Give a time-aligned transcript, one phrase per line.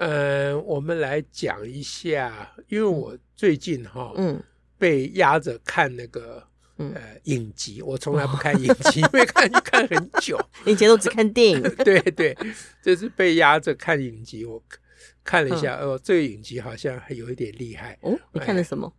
[0.00, 4.42] 嗯，我们来讲一下，因为我最近哈，嗯，
[4.78, 6.42] 被压着看那个，
[6.78, 7.82] 呃，影集。
[7.82, 10.40] 我从来不看影集， 因为看就看很久。
[10.64, 11.62] 以前都只看电影。
[11.84, 12.34] 对 对，
[12.82, 14.46] 这是被压着看影集。
[14.46, 14.62] 我
[15.22, 17.98] 看了一下，哦，这个影集好像还有一点厉害。
[18.00, 18.90] 哦，你看了什么？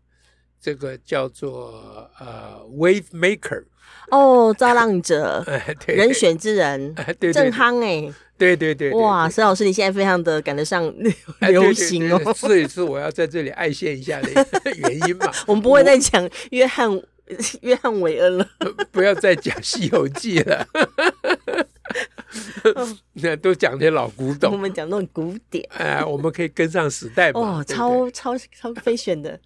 [0.62, 3.64] 这个叫做呃，Wave Maker。
[4.12, 5.44] 哦，造浪者，
[5.84, 8.14] 对，人选之人，对，正夯哎。
[8.42, 10.92] 对对对，哇，沈老师，你现在非常的赶得上
[11.48, 14.30] 流行哦，这也是我要在这里爱现一下的
[14.78, 15.32] 原因嘛。
[15.46, 16.90] 我们不会再讲约翰
[17.62, 18.50] 约翰韦恩了，
[18.92, 20.68] 不要再讲《西游记》了，
[23.14, 24.52] 那都讲些老古董。
[24.54, 27.40] 我们讲那种古典，哎，我们可以跟上时代嘛。
[27.40, 29.40] 哦，超超超飞选的。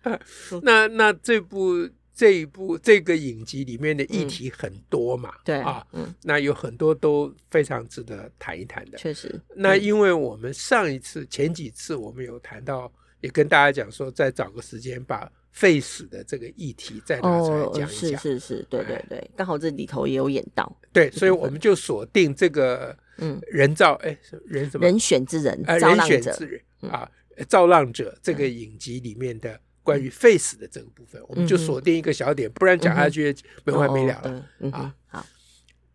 [0.61, 1.89] 那那这部。
[2.15, 8.97] 这一部这个影集里面的议题很多嘛，嗯、对啊，嗯，那有很多都非常值得谈一谈的。
[8.97, 17.83] 确实，那因为我们上一次、嗯、前几次我们有谈到，也跟大家讲说，再找个时间把废死的这个议题再拿出来讲一讲。
[17.83, 20.73] 哦、是是是，对对对，刚好这里头也有演到。
[20.93, 24.85] 对，所以我们就锁定这个嗯，人造哎人什么？
[24.85, 27.11] 人选之人啊，人选之人啊，
[27.49, 29.59] 造浪者这个影集里面的。
[29.85, 33.33] 关于废死的这个部分，我们就锁定一个小点，不然讲下去
[33.63, 34.91] 没完没了了啊！
[35.05, 35.25] 好，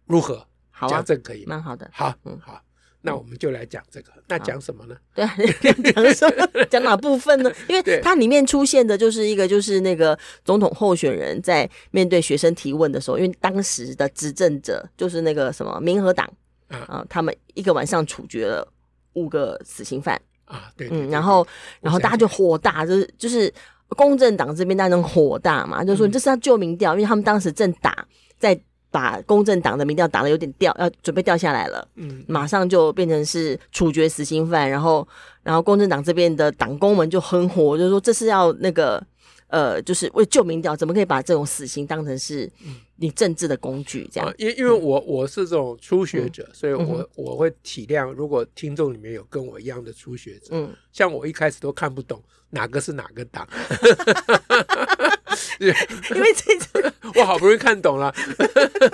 [0.07, 0.47] 如何？
[0.89, 1.91] 讲这个可以蛮好的。
[1.93, 2.63] 好，嗯，好，
[3.03, 4.13] 那我们就来讲这个。
[4.29, 4.97] 那讲什么呢？
[5.13, 6.65] 对，讲什么？
[6.71, 7.53] 讲哪部分呢？
[7.69, 16.27] 因为它里面出现的就是一个，就是那个总统候选人在面对学生提问的时候，因为当时的执政者就是那个什么民和党
[16.69, 18.67] 啊，他们一个晚上处决了
[19.15, 21.47] 五个死刑犯啊，对，嗯，然后，
[21.83, 23.53] 然后大家就火大，就是就是。
[23.97, 28.07] 公正党这边当然火大嘛，就说你这是要救民调，因为他们当时正打，
[28.39, 28.59] 在
[28.91, 35.07] 把公正党的民调打的有点掉，要准备掉下来了，嗯，马上就变成是处决死刑犯，然后，
[35.43, 39.01] 然后公正党这边的党工们就很火，就是说这是要那个，
[39.51, 42.51] 呃，就是为救民调，怎么可以把这种死刑当成是
[42.97, 44.09] 你政治的工具？
[44.11, 52.23] 这样，因因为我我是这种初学者，所以我我会体谅，如果听众里面有跟我一样的初学者，嗯，像我一开始都看不懂。
[52.53, 53.47] 哪个是哪个党？
[55.59, 58.15] 因为这次 我好不容易看懂了。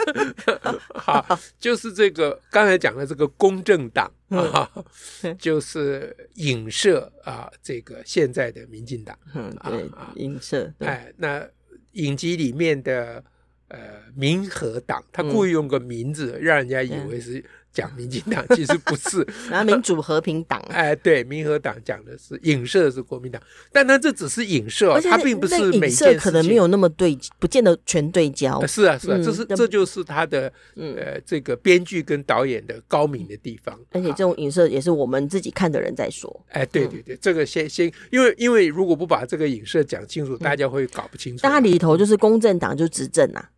[0.94, 4.70] 好，就是这个刚才讲的这个公正党啊，
[5.38, 9.18] 就是影射啊这个现在的民进党。
[9.34, 10.72] 嗯，对，影射。
[10.78, 11.46] 哎，那
[11.92, 13.22] 影集里面的
[13.68, 13.78] 呃
[14.14, 17.44] 民和党，他故意用个名字，让人家以为是。
[17.76, 28.66] 讲民进党 其实不是， 然后民主和平党， 哎，对，民和党讲的是影射的是国民党，但他这只是影射，它并不是每件事可能没有那么对，不见得全对焦。
[28.66, 33.78] 是啊，是啊，这是这就是他的呃这个编剧跟导演的高明的地方。
[33.91, 36.44] 而且这种影射也是我们自己看的人在说。
[36.48, 41.41] 哎，对对对，这个先先，因为因为如果不把这个影射讲清楚，大家会搞不清楚。
[41.42, 43.50] 但它里头就是公正党就执政啊。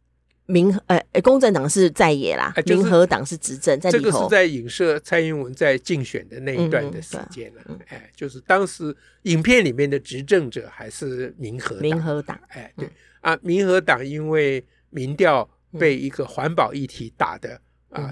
[0.50, 3.90] 民呃呃，公正党是在野啦，民和党是执政，在。
[3.90, 7.62] 这个是在影射蔡英文在竞选的那一段的时间了。
[7.88, 11.82] 哎，就是当时影片里面的执政者还是民和党。
[11.82, 12.88] 民和党，哎，对
[13.20, 15.46] 啊，民和党因为民调
[15.78, 17.60] 被一个环保议题打得
[17.90, 18.10] 啊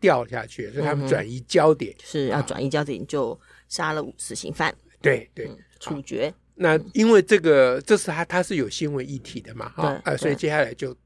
[0.00, 3.38] 掉下去，所以他们转移焦点，是要转移焦点，就
[3.68, 4.74] 杀了死刑犯。
[5.02, 6.32] 对对，处决。
[6.54, 10.96] 那因为这个，这是他他是有新闻议题的嘛，哈啊，所以接下来就。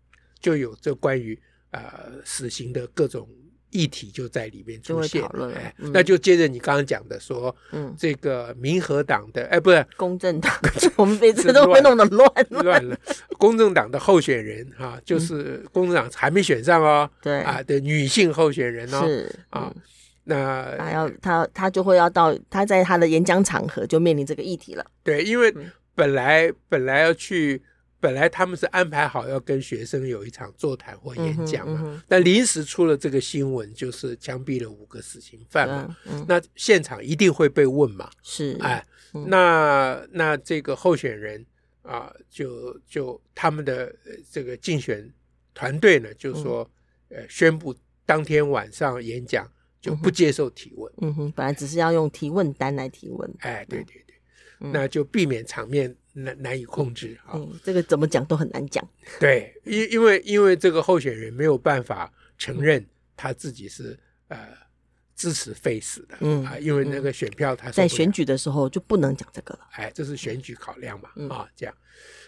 [0.47, 1.37] 就有这关于
[1.73, 1.83] 呃
[2.25, 3.29] 死刑的各种
[3.71, 5.21] 议题就在里面出现，
[5.57, 10.57] 哎，那就接着你刚刚讲的说，嗯，这个民和党的哎，不是公正党，
[10.95, 12.89] 我们每次都会弄得乱乱。
[12.89, 12.97] 了。
[13.39, 17.41] 公正党的候选人哈，就是公正党还没选上哦，对。
[17.41, 19.75] 啊的女性候选人哦，是啊，
[20.23, 25.53] 那他要他他就会要到他在他的演讲场合就面临这个议题了，对，因为
[25.97, 27.61] 本来本来要去。
[27.99, 35.97] 本来他们是安排好要跟学生有一场座谈或演讲嘛，嗯嗯、但临时出了这个新闻，就是枪毙了五个死刑犯嘛，
[36.29, 38.85] 那现场一定会被问嘛，是，哎，
[39.15, 41.45] 嗯、那那这个候选人
[41.83, 43.95] 啊，就就他们的
[44.31, 45.11] 这个竞选
[45.55, 46.69] 团队呢，就说，
[47.09, 49.51] 呃，宣布当天晚上演讲
[49.81, 50.93] 就不接受提问。
[51.01, 53.35] 嗯哼，本来只是要用提问单来提问。
[53.39, 54.17] 哎，对对对，
[54.61, 57.61] 嗯、那就避免场面难难以控制啊、嗯。
[57.63, 58.87] 这个怎么讲都很难讲。
[59.21, 62.85] 对，因因为因为这个候选人没有办法承认
[63.17, 63.99] 他自己是
[64.29, 64.49] 呃
[65.15, 69.61] 支持废死的，嗯啊，因为那个选票他在选举的时候就不能讲这个了。
[69.73, 71.75] 哎，这是选举考量嘛，嗯、啊，这样。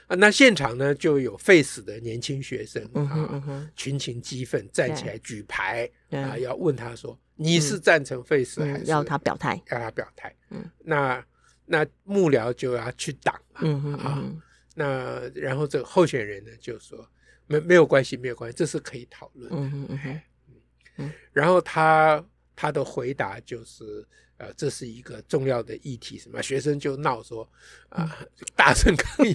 [0.06, 9.60] 啊，那现场呢就有废死的年轻学生啊，群情激愤，站起来举牌啊，要问他说：“你是赞成废死还是要他表态？
[9.70, 11.22] 要他表态？”嗯，那
[11.68, 14.24] 那幕僚就要去挡嘛，啊，
[14.74, 17.08] 那然后这个候选人呢就说
[17.46, 20.20] ：“没没有关系，没有关系，这是可以讨论的。”嗯嗯
[20.96, 22.24] 嗯，然后他
[22.56, 24.06] 他的回答就是。
[24.40, 27.42] 呃，这是一个重要的议题，什么学生就闹说，
[27.88, 29.34] 啊、呃，大声抗议，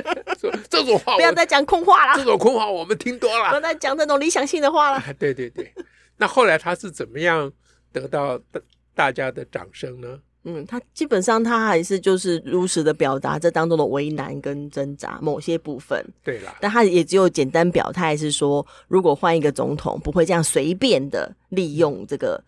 [0.38, 4.98] 说这种话不要再讲空话了，这种空话我们听多了，不要再讲这种理想性的话了。
[4.98, 5.72] 啊、对对对，
[6.18, 7.50] 那后来他是怎么样
[7.92, 8.60] 得到大
[8.94, 10.20] 大家的掌声呢？
[10.44, 16.04] 嗯，他基本上他还是就是如实的表达这当中的为难跟挣扎某些部分。
[16.24, 22.42] 对啦，但他也只有简单表态是说，如果换一个总统，不会这样随便的利用这个。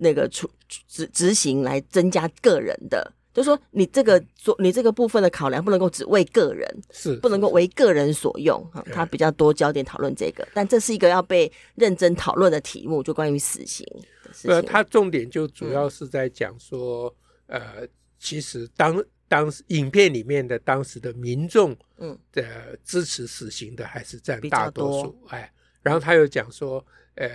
[0.00, 0.48] 那个出
[0.86, 8.80] 执执行来增加个人的，就是说你这个做你这个部分的考量不能够只为个人，是不能够为个人所用哈。
[8.92, 13.84] 他比较多焦点讨论这个，但这是一个要被认真讨论的题目，就关于死刑
[14.22, 14.52] 的事情。
[14.52, 17.12] 呃，他重点就主要是在讲说，嗯、
[17.48, 17.86] 呃，
[18.18, 25.52] 其实当当时影片里面的当时的民众，嗯，的支持死刑的还是占大多数，哎，
[25.82, 26.82] 然后他又讲说，
[27.16, 27.28] 呃，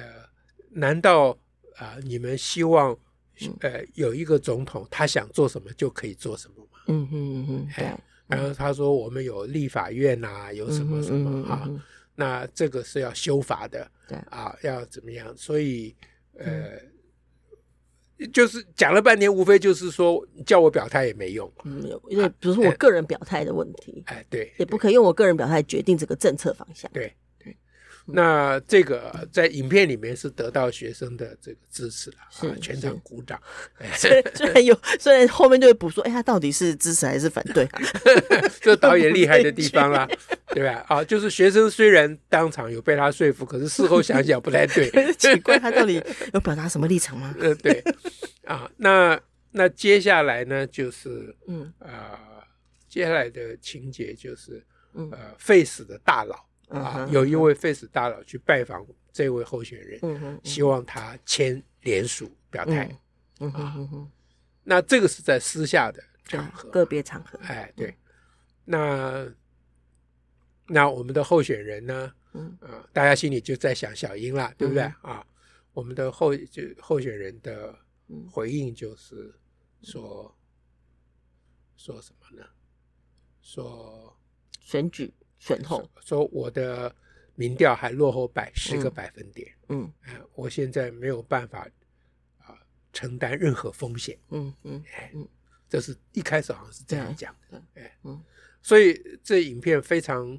[0.71, 1.37] 难道？
[1.77, 2.95] 啊、呃，你们希望，
[3.61, 6.79] 呃，有一个总统，他想做什么就可以做什么吗？
[6.85, 7.91] 嗯嗯嗯，对。
[8.27, 11.67] 然后他说，我们有立法院呐、啊，有什么什么啊？
[12.13, 15.35] 那这个是要修法的，对啊，要怎么样？
[15.35, 15.95] 所以，
[16.37, 16.91] 呃，嗯、
[18.31, 21.51] 就是讲了半天，无非就是说叫我表态也没用。
[21.63, 26.89] 嗯，因为比如说我个人表态的问题，哎，对，也不可以用我个人表态决定这个政策方向。
[26.93, 27.13] 对。
[28.05, 33.41] 那这个在影片里面是得到学生的这个支持了，是、啊、全场鼓掌。
[33.95, 37.67] 虽然虽然有，虽然后面就会补说，哎，他到底是支持还是反对？
[38.59, 40.07] 这导演厉害的地方啦，
[40.53, 40.85] 对吧？
[40.89, 46.01] 啊，就是学生虽然当场有被他说服，可是事后想想不太对， 奇怪他到底
[46.33, 47.33] 有表达什么立场吗？
[47.39, 47.83] 呃，对。
[48.45, 49.17] 啊，那
[49.51, 52.43] 那接下来呢，就是嗯啊、呃，
[52.89, 54.61] 接下来的情节就是
[54.93, 56.35] 呃，废死的大佬。
[56.73, 62.85] 啊，有一位 Face 大佬去拜访这位候选人，希望他签联署表态。
[63.39, 64.11] 嗯嗯嗯嗯、
[64.63, 67.37] 那这个是在私下的场合，个别场合。
[67.43, 67.95] 哎，对。
[68.65, 69.27] 那
[70.67, 72.13] 那我们的候选人呢？
[72.33, 74.83] 嗯、啊，大家心里就在想小英了，对不对？
[75.03, 75.27] 嗯、啊，
[75.73, 77.77] 我们的候就候选人的
[78.31, 79.31] 回应就是
[79.83, 80.35] 说
[81.75, 82.47] 说什么呢？
[83.41, 84.17] 说
[84.59, 85.13] 选举。
[85.43, 85.89] 选后。
[86.05, 86.93] 说我的
[87.35, 91.67] 民调还落后百十个百分点，嗯，嗯、呃，我现在没有办法
[92.37, 92.57] 啊、呃、
[92.93, 95.27] 承担任何风险，嗯嗯，哎，嗯，
[95.67, 98.21] 这是一开始好像是这样讲的，哎，嗯，
[98.61, 100.29] 所以这影片非常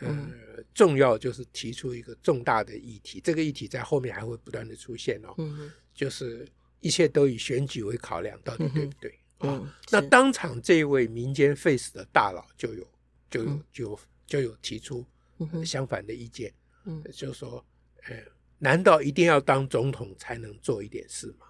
[0.00, 0.32] 呃、嗯、
[0.74, 6.46] 重要，就是提出一个重大的议题，这个议题在后面还会不断的出现哦，嗯，就是
[6.80, 9.18] 一切都以选举为考量，到底对不对？
[9.40, 12.86] 嗯，嗯，那当场这位民间 face 的大佬就有
[13.30, 14.00] 就有就有。
[14.26, 15.04] 就有提出
[15.64, 16.52] 相反的意见，
[16.84, 17.64] 嗯，就是说，
[18.08, 18.16] 呃，
[18.58, 21.46] 难道一定要当总统才能做一点事吗？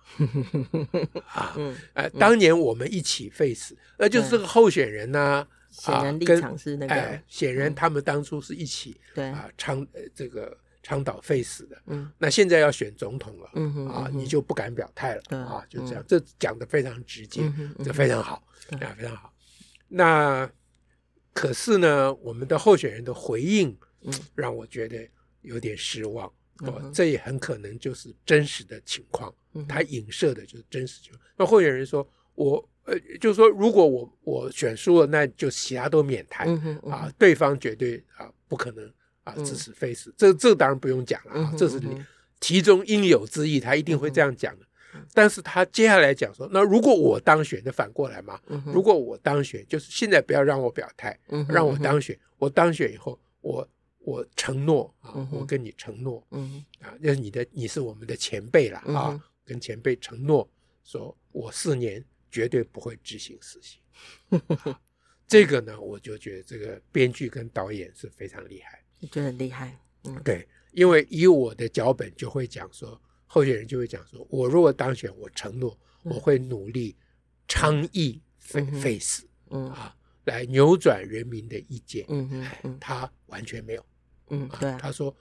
[1.33, 1.56] 啊，
[1.95, 9.26] 呃，当年我们一起废死，那就是这个候选人呢，显然立场是那个，显然他们当初是一起对。
[9.30, 17.42] 啊倡这个倡导废死的，嗯，那现在要选总统了，嗯啊，你就不敢表态了，啊，就这样，这讲得非常直接，
[17.85, 18.42] 这非常好，
[18.80, 19.33] 啊，非常好，
[19.88, 20.50] 那。
[21.37, 23.76] 可是呢，我们的候选人的回应，
[24.35, 25.07] 让我觉得
[25.43, 26.33] 有点失望。
[26.62, 29.31] 嗯、哦，这也很可能就是真实的情况。
[29.52, 31.23] 嗯、他影射的就是真实情况。
[31.37, 36.49] 那候选人说：“我呃，就是说，如果我我选输了，那就其他都免谈、
[36.88, 37.12] 啊。
[37.19, 38.90] 对方绝对啊不可能
[39.25, 41.78] 啊支持 face，、这这当然不用讲了啊，嗯、这是
[42.40, 44.64] 其中应有之意，他一定会这样讲的。”
[45.12, 48.41] 但是他接下来讲说，那如果我当选，那反过来嘛。
[48.67, 52.19] 如果我当选，就是现在不要让我表态，让我当选。
[52.38, 56.26] 我当选以后，我我承诺啊，我跟你承诺，
[56.81, 60.49] 啊，那是你的，你是我们的前辈了啊，跟前辈承诺，
[60.85, 63.81] 说我四年绝对不会执行死刑。
[65.26, 69.79] 这个呢，我就觉得这个编剧跟导演是非常厉害，你觉得很厉害？
[70.23, 73.00] 对，因为以我的脚本就会讲说。
[73.26, 76.97] 候选人就会讲说：“我如果当选，我承诺我会努力
[77.49, 83.87] 倡议 face，嗯啊，来扭转人民的意见。”嗯嗯，他完全没有。
[84.30, 85.14] 嗯，对，他说：“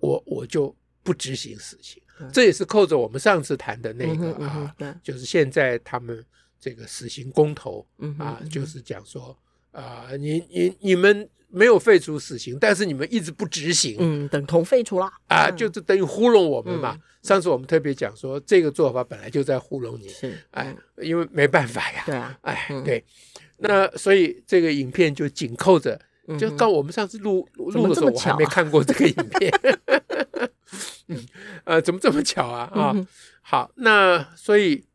[0.00, 2.02] 我我就不执行死刑。”
[2.32, 6.24] 这也是扣着我们上次谈的那个啊，就是现在他们
[6.60, 7.84] 这个死刑公投
[8.18, 9.36] 啊，就是讲说
[9.72, 11.28] 啊，你你你们。
[11.54, 16.94] 没有废除死刑，但是你们一直不执行，嗯，等同废除了啊，就是等于糊弄我们嘛。
[16.94, 23.04] 嗯、上次我们特别讲说，这个做法本来就在糊弄你，是，哎，因为没办法呀， 对啊，哎，嗯、对，
[23.58, 26.00] 那所以这个影片就紧扣着，
[26.40, 29.52] 就刚我们上次录录的时候，我还没看过这个影片，
[31.08, 31.22] 嗯，
[31.64, 32.62] 呃，怎么这么巧啊？
[32.72, 33.06] 啊，嗯、
[33.42, 34.86] 好，那所以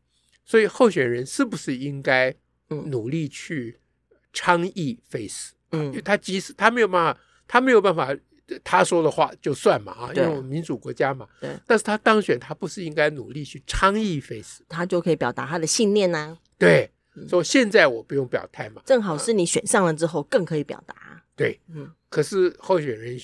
[0.44, 2.34] 所以候选人是不是应该
[2.66, 3.78] 努力去
[4.32, 5.54] 倡议废死？
[5.72, 8.08] 嗯，因为他即使他没有办法，他没有办法，
[8.64, 11.28] 他说的话就算嘛啊，因为我们民主国家嘛。
[11.40, 11.54] 对。
[11.66, 16.38] 但是他当选，他不是应该努力去倡议 face？，他就可以表达他的信念呢？
[16.56, 16.90] 对，
[17.28, 21.22] 所以现在我不用表态嘛，正好是你选上了之后更可以表达。
[21.36, 21.92] 对，嗯。
[22.08, 23.18] 可是候选人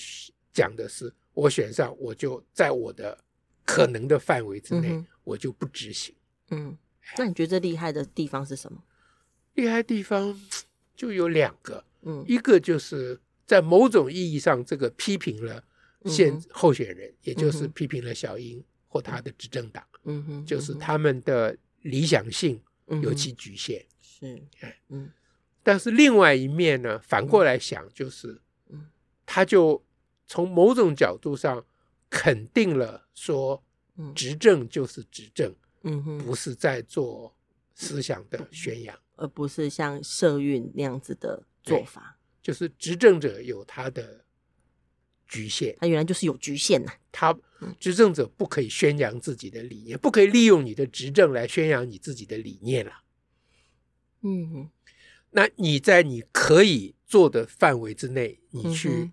[0.53, 3.17] 讲的是，我选上，我就在我的
[3.65, 6.13] 可能的范围之内，我就不执行。
[6.51, 6.77] 嗯。
[7.17, 8.83] 那你觉得这厉害的地方是什么？
[9.55, 10.39] 厉害的地方
[10.95, 11.83] 就有两个。
[12.03, 15.63] 嗯，一个就是在某种意义上，这个批评了
[16.05, 22.61] 现候选人，也就是批评了小英或他的执政党，嗯哼，就是他们的理想性
[23.01, 24.39] 有其局限，是，
[24.89, 25.09] 嗯，
[25.63, 28.39] 但是另外一面呢，反过来想，就是，
[29.25, 29.83] 他就
[30.27, 31.65] 从某种角度上
[32.07, 33.63] 肯定了说，
[34.13, 37.35] 执政就是执政，嗯哼，不是在做
[37.73, 41.43] 思想的宣扬，而不是像社运那样子的。
[41.65, 44.23] 做法就是执政者有他的
[45.27, 46.93] 局限，他原来就是有局限呐。
[47.11, 47.35] 他
[47.79, 53.01] 执政者不可以宣扬自己的理念，不可以利用你的执政来宣扬你自己的理念了。
[54.21, 54.69] 嗯，
[55.31, 59.09] 那你在你可以做的范围之内，你去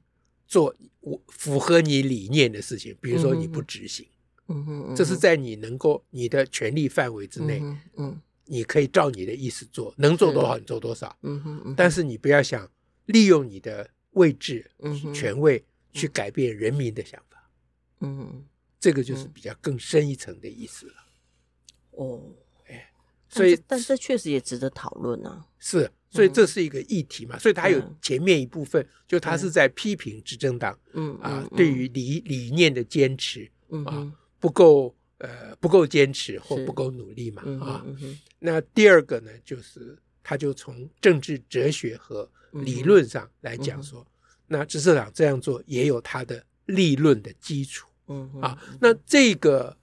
[0.47, 4.07] 做我符合你理念的事情，比如说你不执行，
[4.49, 7.63] 嗯嗯，这是在你能够你的权利范围之内，
[7.97, 8.21] 嗯。
[8.47, 11.17] 你可以照你的意思做，能做多少你做多少。
[11.23, 12.69] 嗯哼，但是你不要想
[13.07, 17.51] 利用你的位置、嗯权位去改变人民的想法。
[18.01, 18.45] 嗯，
[18.81, 20.95] 这个就是比较更深一层的意思了。
[21.93, 22.21] 哦，
[22.67, 22.93] 哎，
[23.29, 25.47] 所以，但这确实也值得讨论啊。
[25.59, 27.39] 是，所以这是一个议题嘛。
[27.39, 33.51] 所以他有前面一部分，就他是在批评执政党，嗯啊，对于理理念的坚持，
[33.87, 34.95] 啊不够。
[35.23, 37.43] 呃，不够坚持或不够努力嘛？
[37.65, 37.87] 啊，
[38.41, 44.05] 那第二个呢，就是他就从政治哲学和理论上来讲说，
[44.49, 47.89] 那执政党这样做也有他的立论的基础。
[48.09, 49.77] 嗯啊，那这个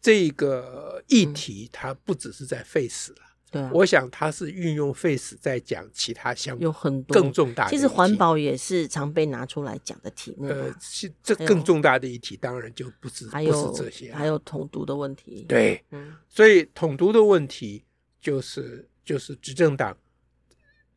[0.00, 3.18] 这个议题，它不只是在废死了。
[3.54, 7.14] 对，我想他是运用 face 在讲其他项目，有很多。
[7.22, 7.70] 更重大的。
[7.70, 10.48] 其实环保也是常被拿出来讲的题目。
[10.48, 15.46] 呃，是这更重大的议题，当然就不是不是这些，还有统独的问题。
[15.48, 17.84] 对，嗯，所以统独的问题
[18.20, 19.96] 就是就是执政党，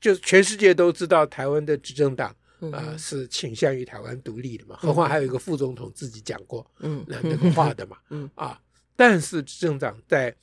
[0.02, 2.36] 就是全世界都知道台湾的执政党
[2.72, 7.06] 啊是倾向于台湾独立的嘛，何况还有一个副总统自己讲过嗯。
[7.08, 8.28] 那那个话的嘛， 嗯。
[8.34, 8.60] 啊，
[8.96, 10.36] 但是执政党在。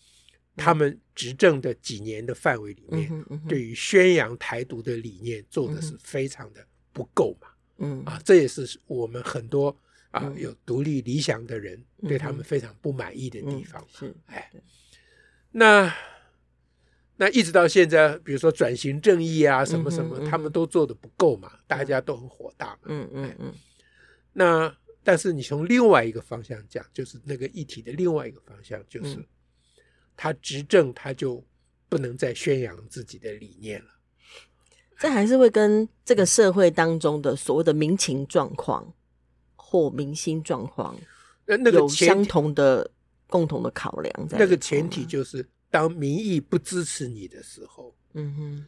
[0.56, 9.76] 他们执政的几年的范围里面，对于宣扬台独的理念做的是非常的不够嘛，嗯啊，这也是我们很多
[10.12, 13.84] 啊有独立理想的人对他们非常不满意的地方。
[13.88, 14.48] 是，哎，
[15.50, 15.92] 那
[17.16, 22.80] 那一直到现在，比如说转型正义啊，什么什么，他们都做的不够嘛，大家都很火大嘛。
[22.84, 23.54] 嗯嗯嗯。
[24.32, 29.18] 那但是你从另外一个方向讲，就是那个议题的另外一个方向，就是。
[30.16, 31.44] 他执政，他就
[31.88, 33.90] 不能再宣扬自己的理念了。
[34.98, 38.94] 这还是会跟这个社会当中的所谓的民情状况
[39.56, 40.96] 或民心状况，
[41.46, 42.90] 那那个有相同的
[43.26, 44.38] 共同的考量在。
[44.38, 48.66] 那个前提就是，当民意不支持你的时候，嗯哼，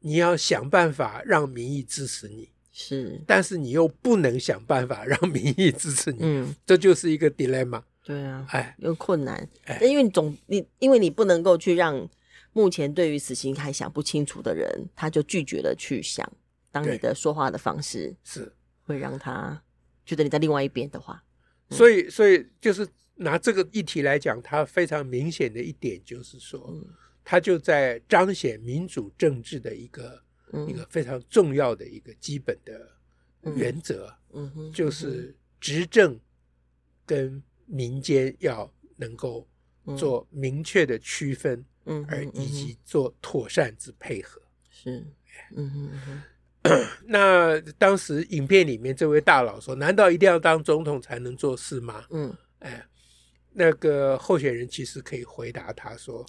[0.00, 2.48] 你要想办法让民意支持你。
[2.72, 6.18] 是，但是你又不能想办法让民意支持你。
[6.20, 7.82] 嗯，这就是一个 dilemma。
[8.06, 12.08] 对啊，哎，有困难，哎，因为你总你，因为你不能够去让
[12.52, 16.24] 目前对于死刑还想不清楚的人，他就拒绝了去想。
[16.70, 18.52] 当你的说话的方式是。
[18.88, 19.60] 会让他
[20.04, 21.20] 觉得你在另外一边的话，
[21.70, 22.86] 所以，所以就是
[23.16, 26.72] 拿这个议题来讲，它非常明显的一点就是说，
[27.24, 30.22] 它就在彰显民主政治的一个
[30.68, 32.88] 一个非常重要的一个基本的
[33.56, 36.16] 原则，嗯哼，就是执政
[37.04, 39.46] 跟民间要能够
[39.96, 44.40] 做明确的区分，嗯，而以及做妥善之配合。
[44.70, 45.06] 是，
[45.54, 46.22] 嗯哼嗯。
[47.06, 52.84] 那当时影片里面这位大佬说：“难道一定要当总统才能做事吗？”嗯，哎，
[53.52, 56.26] 那个候选人其实可以回答他说：“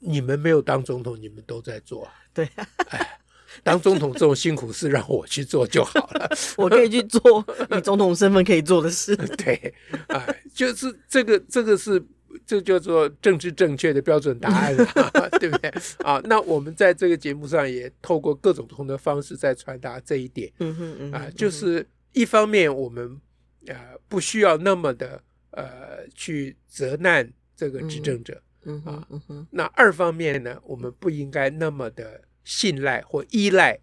[0.00, 2.48] 你们没有当总统，你们都在做啊。”对，
[2.88, 3.20] 哎，
[3.62, 9.16] 当总统这种辛苦事让我去做就好了， 我可以去做你总统身份可以做的事。
[9.38, 9.74] 对，
[10.08, 12.02] 哎，就是这个，这个是。
[12.44, 14.76] 这叫做政治正确的标准答案，
[15.40, 15.72] 对不对？
[16.04, 20.52] 啊，那我们在这个节目上也透过各种不同的方式在传达这一点。
[20.58, 23.18] 嗯哼嗯啊，就是一方面我们
[23.66, 23.74] 呃
[24.06, 25.20] 不需要那么的
[25.52, 29.08] 呃去责难这个执政者，嗯啊，
[29.50, 33.78] 那二方面呢，我们不应该那么的信赖或依赖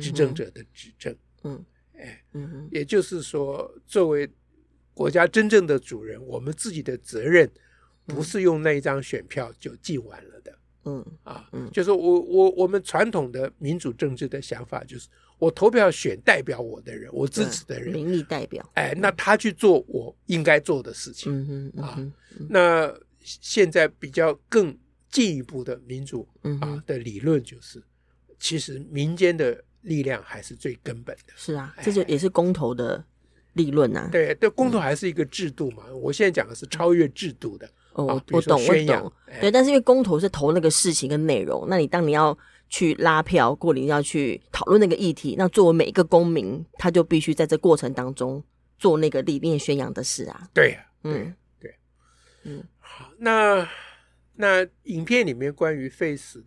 [0.00, 1.14] 执政者的执政。
[1.42, 1.62] 嗯，
[1.98, 4.26] 哎，嗯，也就是说，作为
[4.94, 7.50] 国家真正的主人，我们自己的责任。
[8.06, 22.12] 不是用那一张选票就尽完了的，嗯啊，嗯，就是我我我们传统的民主政治的想法就是，我投票选代表我的人，我支持的人，民意代表，哎，那他去做我应该做的事情，嗯嗯，啊，
[22.50, 24.78] 那现在比较更
[25.10, 26.28] 进一步的民主
[26.60, 27.82] 啊的理论就是，
[28.38, 33.04] 其实民间的力量还是最根本的，是啊，这就也是公投的
[33.54, 37.68] 理论呐，对对，公投还是一个制度嘛，我现在讲的是超越制度的。
[37.92, 42.36] 哦，我我懂，我懂，对，但是因为公投是投那个事情跟内容，那你当你要
[42.68, 48.42] 去拉票，过你要去讨论那个议题，那作为每一个公民，他就必须在这过程当中
[48.80, 50.48] 做那个理念宣扬的事啊。
[50.52, 51.72] 对呀，嗯，对，
[52.42, 53.64] 嗯，好，那
[54.34, 56.42] 那影片里面关于废死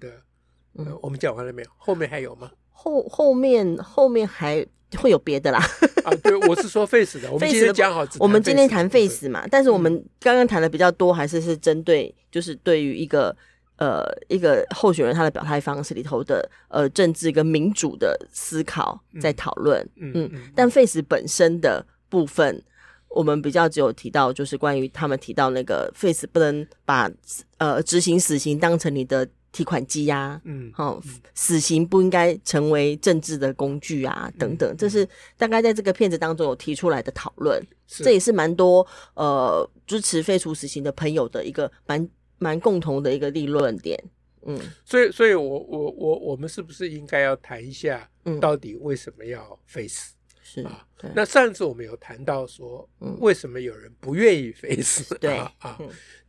[0.86, 1.70] 的，呃，我们讲完了没有？
[1.78, 2.52] 后面还有吗？
[2.72, 4.66] 后后面后面还。
[5.00, 5.60] 会有别的啦
[6.06, 7.28] 啊，对，我是说 face 的。
[7.30, 13.36] 我们今天讲好，我们今天谈 face 嘛，但是我们刚刚谈的比较多，还是是针对就是对于一个
[13.76, 22.64] 呃一个候选人他的表态方式里头的呃政治跟民主的思考在讨论，嗯，嗯，嗯，但废死本身的部分，
[23.10, 27.12] 我们比较只有提到就是关于他们提到那个 Face 不能把
[27.58, 29.28] 呃执行死刑当成你的。
[29.52, 31.02] 提款机呀、啊，嗯，好，
[31.34, 35.08] 死刑不应该成为政治的工具啊，等等，这是
[35.38, 44.02] 大概在这个片子当中有提出来的讨论，这也是蛮多呃支持废除死刑的朋友的一个蛮蛮共同的一个立论点，
[44.46, 48.08] 嗯，所以，所以我我我我们是不是应该要谈一下，
[48.40, 50.14] 到底为什么要废死？
[50.50, 55.14] 是啊，那上次我们有谈到说，为什么有人不愿意废死？
[55.18, 55.78] 对啊，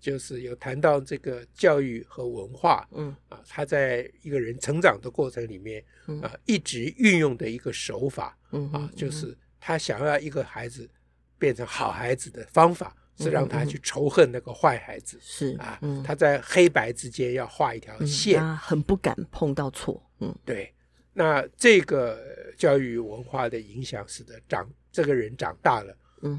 [0.01, 5.85] 就是有谈到这个教育和文化，嗯啊，他在一个人成长的过程里面，
[6.21, 10.91] 啊，一直运用的一个手法，嗯啊，就是他想要一个孩子
[11.39, 20.75] 变成好孩子的方法，是让他去仇恨那个坏孩子，是啊，他在黑白之间要画一条线，他很不敢碰到错，嗯，对。
[21.19, 22.17] 那这个
[22.57, 25.93] 教育文化的影响，使得长这个人长大了，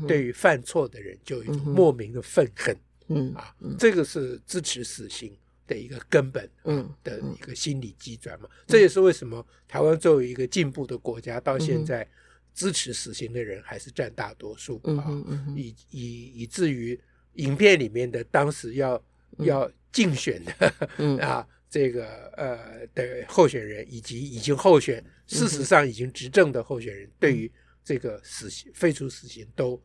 [0.07, 2.73] 对于犯错的人就有一种莫名的愤恨，
[3.09, 5.35] 嗯啊，嗯这个是支持死刑
[5.67, 8.47] 的一个根本，嗯的一个心理机转嘛。
[8.49, 12.07] 嗯、这也是为什么台湾作为一个进步的国家，到现在
[12.53, 16.97] 支持死刑的人还是占大多数，嗯、啊，以以以至于
[17.33, 18.95] 影片里面的当时要、
[19.39, 21.45] 嗯、要竞选的，嗯啊。
[21.69, 27.51] 这个呃的候选人以及已经候选，事实上已经执政的候选人，对于
[27.83, 29.79] 这个死刑废除死刑都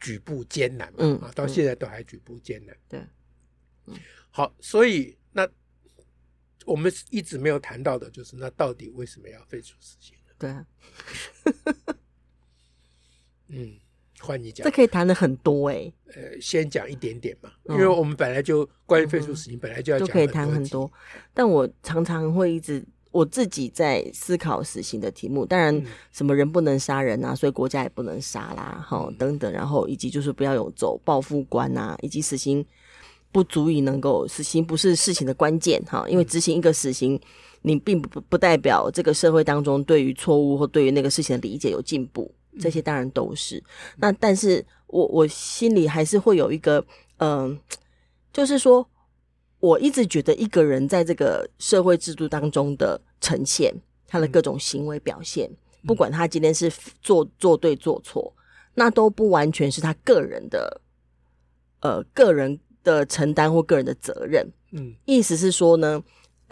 [0.00, 2.76] 举步艰难嘛，嗯、啊，到现在都还举步艰难。
[2.88, 3.00] 对，
[3.86, 3.94] 嗯，
[4.30, 5.48] 好，所以那
[6.64, 10.32] 我们一直没有谈到的就是，那到底为什么要废除死刑呢？
[10.38, 10.66] 对啊，
[13.46, 13.78] 嗯。
[14.22, 15.94] 换你讲，这可以谈的很多哎、欸。
[16.14, 20.90] 呃，先讲一点点嘛，因为我们本来就关于废除死刑，本来就要讲，就可以谈很多。
[21.34, 25.46] 但我常常会一直我自己在思考死刑的题目。
[25.46, 25.82] 当然，
[26.12, 29.50] 什么人不能杀人啊，所以国家也不能杀啦，哈，等等。
[29.50, 32.64] 然后以及就是不要有走报复官啊，以及死刑
[33.32, 37.18] 不足以能够死刑不是事情的关键哈，因为执行一个死刑，
[37.62, 42.30] 你并不不代表这个社会当中对于错误或对于那个事情的理解有进步。
[42.60, 43.64] 这些当然都是，嗯、
[43.98, 46.84] 那但是我我心里还是会有一个，
[47.18, 47.58] 嗯、呃，
[48.32, 48.86] 就是说，
[49.60, 53.74] 我一直觉得一个人在这个社会制度当中的呈现，
[54.06, 55.50] 他的各种行为表现，
[55.82, 58.34] 嗯、不管他今天是做做对做错，
[58.74, 60.80] 那都不完全是他个人的，
[61.80, 64.46] 呃，个人的承担或个人的责任。
[64.72, 66.02] 嗯，意思是说呢，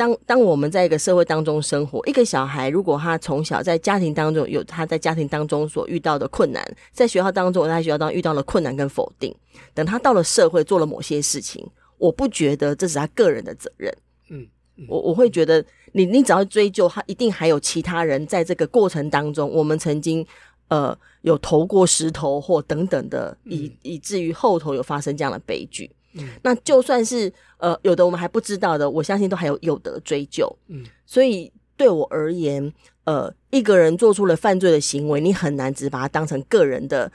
[0.00, 9.34] 当当我们在一个社会当中生活，一个小孩如果他从小在家庭当中有他在家庭当中所遇到的困难，在学校当中他在学校当中遇到了困难跟否定，
[9.74, 13.94] 等他到了社会做了某些事情，我不觉得这是他个人的责任。
[14.30, 20.26] 嗯，嗯我我会觉得你你只要追究他，一定还有其他人在这个过程当中，我们曾经
[20.68, 25.90] 呃有投过石头或等等的，以、嗯、以至于后头有发生这样的悲剧。
[26.14, 30.50] 嗯，那就算是呃有的我们还不知道的，我相信都还有有的追究。
[30.68, 32.72] 嗯，所以对我而言，
[33.04, 37.10] 呃，一个人做出了犯罪的行为，你很难只把他当成个人的，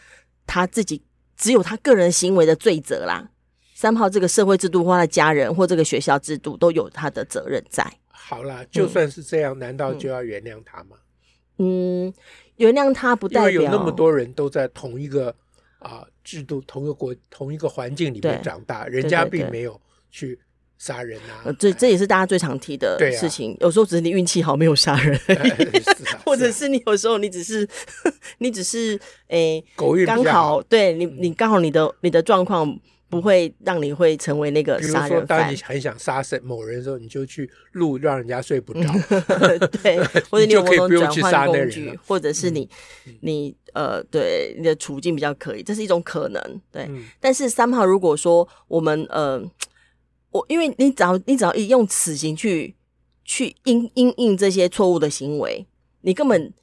[0.47, 1.01] 他自己
[1.35, 3.29] 只有他个人行为的罪责啦。
[3.73, 7.85] 三炮这个社会制度或他的家人或这个学校制度都有他的责任在。
[8.09, 10.95] 好啦，就算是这样，嗯、难道就要原谅他吗？
[11.57, 12.13] 嗯，
[12.55, 15.35] 原谅他不代表有那么多人都在同一个。
[15.85, 20.39] 啊，制度同一个国同一个环境里面长大，人家并没有去
[20.79, 21.53] 杀人啊。
[21.59, 23.55] 这这也是大家最常提的事情。
[23.59, 25.19] 有时候只是你运气好，没有杀人，
[26.25, 27.67] 或者是你有时候你只是
[28.39, 32.79] 你只是诶，狗运刚好对你你刚好你的你的状况。
[33.15, 35.09] 不会让你会成为那个杀人犯。
[35.09, 38.81] 比如说，当你很想杀谁某人的时候，你就去录，让人家睡不着。
[39.81, 39.97] 对，
[40.29, 42.69] 或者你有某种转换工具，或者是你、
[43.07, 46.61] 嗯、你呃，对你的处境比较可以，这是一种可能。
[46.71, 49.41] 对，嗯、但是三号如果说我们呃，
[50.31, 52.75] 我因为你只要你只要一用死刑去
[53.23, 55.65] 去应应应这些错误的行为，
[56.01, 56.53] 你根本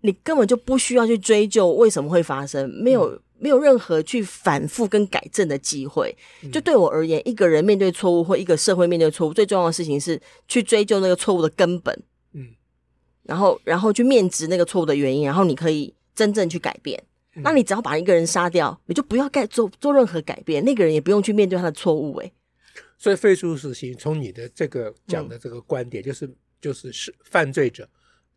[0.00, 3.20] 你根本就不需要去追究为什么会发生，没有。
[3.38, 6.16] 嗯没有任何去反复跟改正的机会。
[6.52, 12.02] 就对我而言，一个人面对错误或一个社会面对错误，最重要的事情是去追究那个错误的根本。
[12.32, 12.48] 嗯，
[13.24, 17.02] 然后，然后去面质那个错误的原因，然后你可以真正去改变。
[17.42, 22.16] 那你只要把一个人杀掉，你就不要改做做任何改变，那个人也不用去面对他的错误。
[22.20, 22.32] 诶，
[22.96, 27.86] 所以废除死刑，从你的这个讲的这个观点，就是就是是犯罪者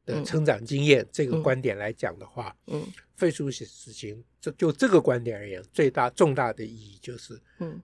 [0.09, 2.85] 的成长经验这个观点来讲的话，嗯。
[3.15, 7.81] 废除死死刑，就就这个观点而言，最大重大的意义就是，嗯，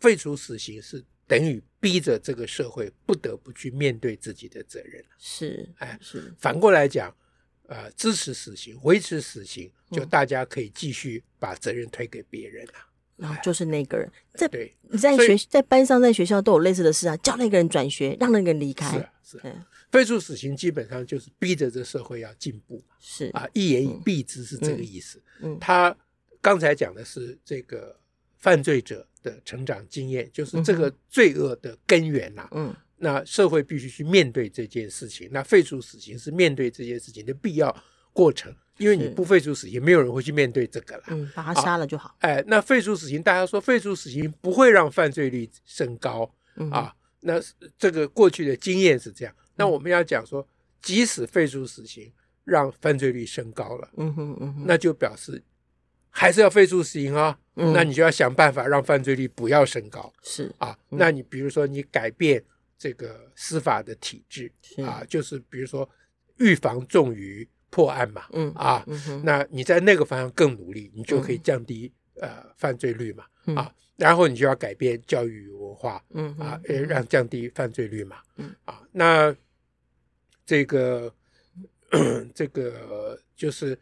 [0.00, 5.04] 废除死刑是等于逼着这个社会不得不去面对自己的责任。
[5.18, 6.34] 是，哎，是。
[6.36, 7.16] 反过来讲，
[7.68, 12.72] 呃，支持死刑、维持死刑，就大家可以继续把责任推给别人了。
[13.14, 18.98] 然后就是那个人，在对，你在学在班上、在学校都有类似的事啊，叫那个人转学，让那个人离开。
[19.22, 19.56] 是是。
[19.92, 25.22] 废除死刑基本上就是逼着这社会要进步，是啊，一言以蔽之是这个意思。
[25.40, 25.96] 嗯，嗯，他
[26.40, 27.98] 刚才讲的是这个
[28.36, 32.48] 犯罪者的成长经验，就是这个罪恶的根源呐。
[32.52, 35.28] 嗯，那社会必须去面对这件事情。
[35.32, 37.74] 那废除死刑是面对这件事情的必要
[38.12, 41.04] 过程，因为你不废除死刑，没有人会去面对这个了。
[41.08, 42.14] 嗯，把他杀了就好。
[42.20, 46.94] 哎，那废除死刑，大家说废除死刑不会让犯罪率升高，嗯，啊？
[47.20, 47.40] 那
[47.76, 49.34] 这个过去的经验是这样。
[49.56, 50.46] 那我们要讲说，
[50.80, 52.12] 即使废除死刑，
[52.44, 55.42] 让犯罪率升高了，嗯哼嗯哼，那就表示
[56.10, 57.38] 还是要废除死刑啊。
[57.56, 60.12] 嗯，那你就要想办法让犯罪率不要升高。
[60.22, 62.44] 是啊，那你比如说你改变
[62.78, 64.52] 这个司法的体制
[64.84, 65.88] 啊，就是比如说
[66.36, 68.26] 预防重于破案嘛。
[68.32, 68.86] 嗯啊，
[69.24, 71.90] 那你在那个方向更努力，你就可以降低
[72.20, 73.24] 呃犯罪率嘛。
[73.54, 76.04] 啊，然后你就要改变教育文化。
[76.10, 78.18] 嗯啊，呃，让降低犯罪率嘛。
[78.36, 79.34] 嗯啊，那。
[80.46, 81.12] 这个
[82.32, 83.76] 这个就是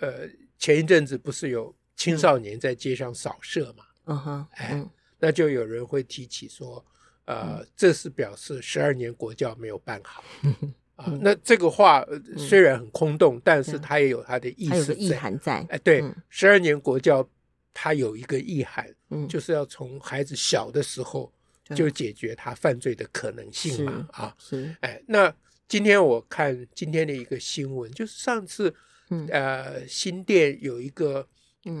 [0.00, 0.26] 呃，
[0.58, 3.84] 前一阵子不是有青少年在街上扫射嘛？
[4.06, 4.86] 嗯哼，哎，
[5.18, 6.82] 那就有人会提起说，
[7.26, 10.24] 呃，这是表示十二年国教没有办好
[10.96, 11.12] 啊。
[11.20, 12.04] 那这个话
[12.38, 15.64] 虽然很空洞，但是它也有它的意思，意涵在。
[15.68, 17.28] 哎，对，十二年国教
[17.74, 18.88] 它有一个意涵，
[19.28, 21.30] 就是要从孩子小的时候
[21.74, 24.08] 就解决他犯罪的可能性嘛。
[24.12, 25.34] 啊，是，哎，那。
[25.68, 28.72] 今天我看今天的一个新闻，就是上次，
[29.10, 31.26] 嗯、呃，新店有一个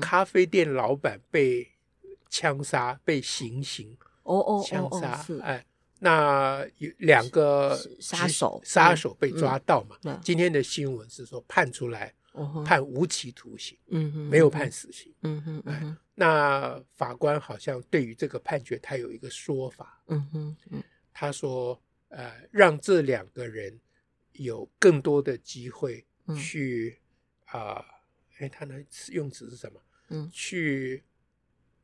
[0.00, 1.70] 咖啡店老板被
[2.28, 5.64] 枪杀，被行刑，哦哦，枪杀，哎，
[6.00, 9.96] 那有两个杀手，杀手被抓到嘛？
[10.02, 12.12] 嗯、今天的新闻是说判出来，
[12.64, 20.56] 判无期徒刑，嗯哼，没有判死刑，嗯哼，哎，那法官好像对于这个判决，他有一个说法，嗯哼，
[21.12, 21.80] 他说。
[22.16, 23.78] 呃，让这两个人
[24.32, 26.98] 有更多的机会去
[27.44, 27.84] 啊，
[28.38, 29.78] 哎、嗯呃，他的用词是什么？
[30.08, 31.04] 嗯，去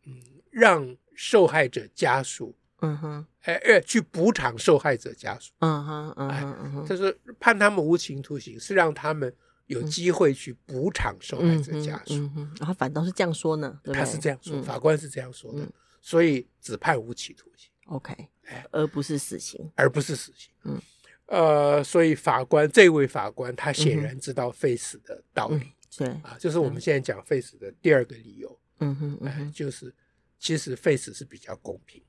[0.05, 9.31] 嗯，让受害者家属，嗯哼，哎哎，去补偿受害者家属，嗯哼，嗯哼，嗯哼，就是判他们无期徒刑，是让他们
[9.67, 13.79] 有机会去补偿受害者家属，嗯哼，然后反倒是这样说呢？
[13.93, 17.71] 他是这样说，法官是这样说的，嗯、所以只判无期徒刑。
[17.95, 18.29] OK，
[18.71, 20.51] 而不是死刑，而不是死刑。
[20.65, 20.81] 嗯，
[21.27, 25.57] 呃，所以法官这位法官他显然知道废死的道理。
[25.57, 28.59] 嗯对啊，就是我们现在讲废死的第二个理由。
[28.79, 29.95] 嗯哼，嗯哼，就是
[30.39, 32.03] 其实废死是比较公平。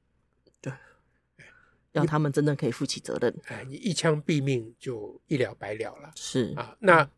[0.62, 0.72] 对，
[1.92, 3.36] 让他们真的可以负起责任。
[3.48, 6.10] 哎，你一枪毙命就一了百了了。
[6.16, 7.12] 是啊，那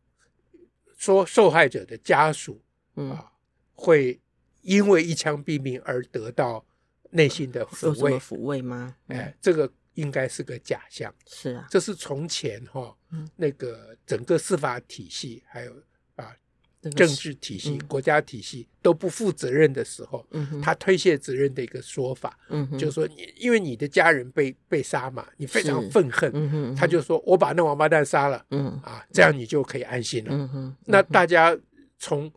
[0.98, 2.60] 说受害者的家属
[2.96, 3.32] 啊，
[3.76, 4.20] 会
[4.62, 6.66] 因为一枪毙命而得到
[7.16, 8.12] 内心的抚慰？
[8.20, 8.96] 抚慰吗？
[9.08, 11.14] 哎，这个应该是个假象。
[11.28, 12.96] 是啊，这是从前哈，
[13.36, 15.74] 那个整个司法体系还有
[16.16, 16.36] 啊。
[16.96, 28.46] 政治体系、国家体系都不负责任的时候，嗯他推卸责任的一个说法，嗯就是说你因为你的家人被被杀嘛，你非常愤恨，他就说我把那王八蛋杀了，
[28.84, 30.76] 啊，这样你就可以安心了。
[30.86, 31.58] 那大家
[31.98, 32.32] 从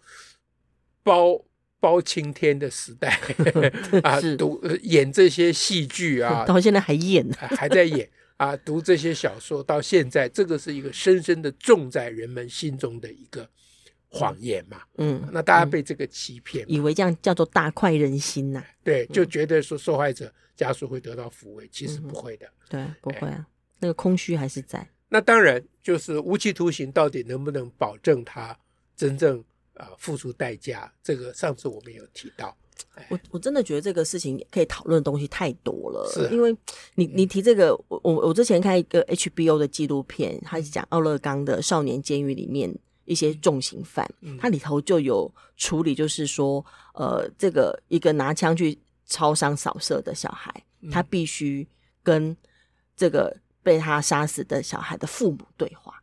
[1.02, 1.38] 包
[1.80, 3.18] 包青天的时代
[4.02, 13.48] 啊，读演这些戏剧啊， 到现在还演，还在演啊，读这些小说到现在，这个是一个深深的种在人们心中的一个。
[14.10, 18.64] 谎言嘛，嗯，那大家被这个欺骗，以为这样叫做大快人心呐？
[18.82, 23.46] 对，就觉得说受害者家属会得到抚慰，其实不会的，对，不会啊，
[23.80, 24.88] 那个空虚还是在。
[25.10, 28.58] 那当然，就是无期徒刑到底能不能保证他
[28.96, 29.44] 真正
[29.78, 30.92] 啊付出代价？
[31.02, 32.54] 这个上次我们有提到，
[33.08, 36.54] 我我真的觉得这个事情可以讨论的东西太多了，是因为
[36.96, 42.76] 你你提这个，我我我之前看一个 HBO 的纪录片，他是讲奥勒冈的少年监狱里面。
[43.04, 44.06] 一些重刑犯，
[44.38, 46.62] 它里头就有处理，就是说，
[46.92, 50.54] 呃，这个一个拿枪去超商扫射的小孩，
[50.92, 51.66] 他必须
[52.02, 52.36] 跟
[52.94, 55.94] 这个被他杀死的小孩的父母对话。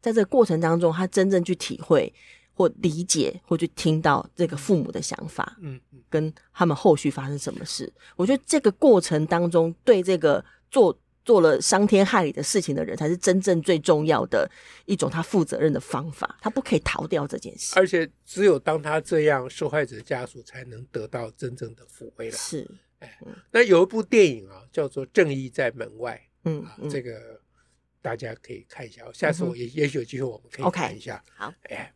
[0.00, 2.10] 在这个过程当中，他真正去体会
[2.56, 7.92] 或理解或去听到这个父母的想法，嗯，跟他们后续发生什么事。
[8.16, 10.98] 我觉得这个过程当中，对这个做。
[11.26, 14.48] 做了伤天害理的事情的人，才是真正最重要的
[14.84, 16.38] 一种他负责任的方法。
[16.40, 22.36] 他不可以逃掉这件事，而且只有当他这样，受害者家属才能得到真正的抚慰了。
[22.36, 23.18] 是，哎，
[23.50, 26.14] 那有一部电影啊，叫做《正义在门外》，
[26.48, 27.40] 嗯，这个
[28.00, 29.02] 大家可以看一下。
[29.12, 31.20] 下次我也也许有机会，我们可以看一下。
[31.34, 31.92] 好，哎，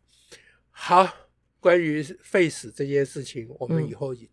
[0.81, 1.14] 好，
[1.61, 4.27] 关于废死这件事情，我们以后也。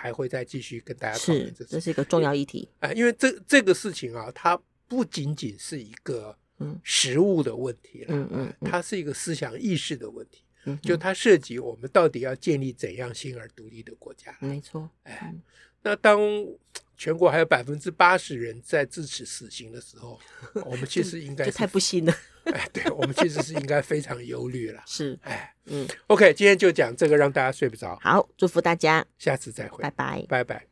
[0.00, 2.68] 还会再继续跟大家讨论，这这是一个重要议题。
[2.78, 4.56] 啊，因为这这个事情啊，它
[4.86, 6.38] 不仅仅是一个
[6.84, 15.34] 实物的问题了，嗯嗯，它是一个思想意识的问题，嗯，就它涉及我们到底要建立怎样新而独立的国家，没错，哎，
[15.82, 16.20] 那当
[16.98, 20.20] 全国还有百分之八十人在支持死刑的时候，
[20.66, 22.12] 我们其实应该太不幸了，
[22.52, 25.54] 哎，对，我们其实是应该非常忧虑了， 是，哎。
[25.70, 27.98] 嗯，OK，今天就讲这个，让大家睡不着。
[28.00, 30.66] 好，祝福大家，下次再会，拜拜，拜拜。